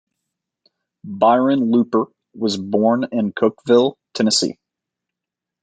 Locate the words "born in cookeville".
2.57-3.97